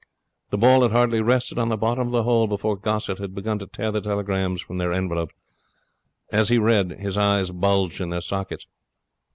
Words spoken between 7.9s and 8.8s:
in their sockets.